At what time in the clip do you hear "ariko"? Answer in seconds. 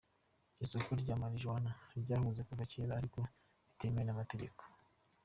2.99-3.19